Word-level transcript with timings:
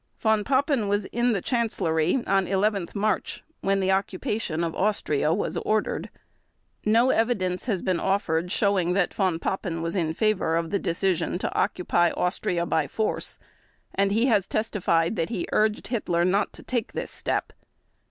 Von 0.17 0.43
Papen 0.43 0.87
was 0.87 1.05
in 1.05 1.31
the 1.33 1.43
Chancellery 1.43 2.23
on 2.25 2.47
11 2.47 2.87
March 2.95 3.43
when 3.59 3.79
the 3.79 3.91
occupation 3.91 4.63
of 4.63 4.73
Austria 4.73 5.31
was 5.31 5.57
ordered. 5.57 6.09
No 6.83 7.11
evidence 7.11 7.65
has 7.65 7.83
been 7.83 7.99
offered 7.99 8.51
showing 8.51 8.93
that 8.93 9.13
Von 9.13 9.37
Papen 9.37 9.83
was 9.83 9.95
in 9.95 10.15
favor 10.15 10.55
of 10.55 10.71
the 10.71 10.79
decision 10.79 11.37
to 11.37 11.53
occupy 11.53 12.09
Austria 12.17 12.65
by 12.65 12.87
force, 12.87 13.37
and 13.93 14.11
he 14.11 14.25
has 14.25 14.47
testified 14.47 15.15
that 15.17 15.29
he 15.29 15.45
urged 15.51 15.85
Hitler 15.85 16.25
not 16.25 16.51
to 16.53 16.63
take 16.63 16.93
this 16.93 17.11
step. 17.11 17.53